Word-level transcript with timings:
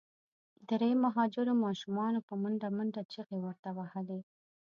درې 0.69 0.89
مهاجرو 1.03 1.53
ماشومانو 1.65 2.19
په 2.27 2.33
منډه 2.41 2.69
منډه 2.77 3.01
چیغي 3.11 3.37
ورته 3.41 3.69
وهلې. 3.77 4.19